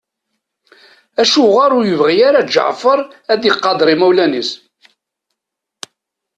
Acuɣer 1.21 1.71
ur 1.77 1.85
yibɣi 1.87 2.15
ara 2.27 2.41
Ǧeɛfer 2.53 2.99
ad 3.31 3.41
iqadeṛ 3.49 3.87
imawlan-is? 3.93 4.51